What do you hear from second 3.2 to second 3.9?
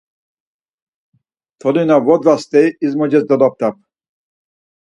doloblap.